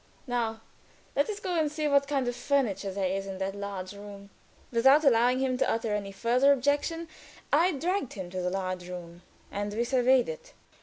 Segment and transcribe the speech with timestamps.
[0.25, 0.61] "Now
[1.15, 4.31] let us go and see what kind of furniture there is in that big room."
[4.71, 7.07] Without allowing him to utter any further objection,
[7.53, 10.53] I dragged him to the large room, and we surveyed it.